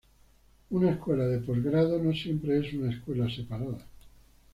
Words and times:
Una 0.71 0.89
escuela 0.89 1.27
de 1.27 1.37
postgrado 1.37 1.99
no 2.01 2.11
siempre 2.11 2.57
es 2.57 2.73
una 2.73 2.89
escuela 2.89 3.29
separada. 3.29 3.85